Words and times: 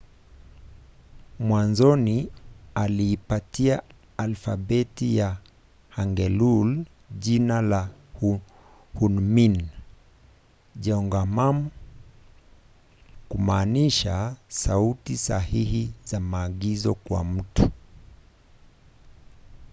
mwanzoni 1.39 2.29
aliipatia 2.75 3.81
alfabeti 4.17 5.17
ya 5.17 5.37
hangeul 5.89 6.85
jina 7.19 7.61
la 7.61 7.89
hunmin 8.99 9.67
jeongeum 10.75 11.69
kumaanisha 13.29 14.35
sauti 14.47 15.17
sahihi 15.17 15.91
za 16.03 16.19
maagizo 16.19 16.93
kwa 16.93 17.21
watu 17.21 17.69